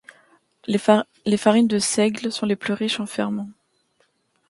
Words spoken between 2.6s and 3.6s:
riches en ferments.